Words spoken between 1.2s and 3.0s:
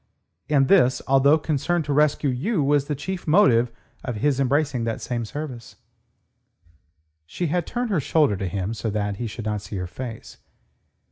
concern to rescue you was the